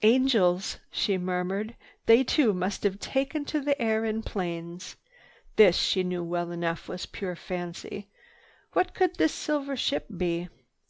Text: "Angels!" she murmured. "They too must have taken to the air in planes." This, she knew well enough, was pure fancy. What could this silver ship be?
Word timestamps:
"Angels!" 0.00 0.78
she 0.90 1.18
murmured. 1.18 1.76
"They 2.06 2.24
too 2.24 2.54
must 2.54 2.84
have 2.84 2.98
taken 2.98 3.44
to 3.44 3.60
the 3.60 3.78
air 3.78 4.02
in 4.02 4.22
planes." 4.22 4.96
This, 5.56 5.76
she 5.76 6.02
knew 6.02 6.24
well 6.24 6.50
enough, 6.52 6.88
was 6.88 7.04
pure 7.04 7.36
fancy. 7.36 8.08
What 8.72 8.94
could 8.94 9.16
this 9.16 9.34
silver 9.34 9.76
ship 9.76 10.06
be? 10.16 10.48